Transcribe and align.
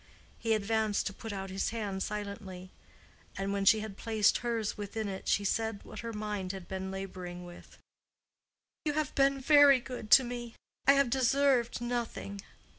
He 0.39 0.55
advanced 0.55 1.05
to 1.05 1.13
put 1.13 1.31
out 1.31 1.51
his 1.51 1.69
hand 1.69 2.01
silently, 2.01 2.71
and 3.37 3.53
when 3.53 3.65
she 3.65 3.81
had 3.81 3.97
placed 3.97 4.39
hers 4.39 4.75
within 4.75 5.07
it, 5.07 5.27
she 5.27 5.45
said 5.45 5.81
what 5.83 5.99
her 5.99 6.11
mind 6.11 6.53
had 6.53 6.67
been 6.67 6.89
laboring 6.89 7.45
with, 7.45 7.77
"You 8.83 8.93
have 8.93 9.13
been 9.13 9.39
very 9.39 9.79
good 9.79 10.09
to 10.17 10.23
me. 10.23 10.55
I 10.87 10.93
have 10.93 11.11
deserved 11.11 11.81
nothing. 11.81 12.41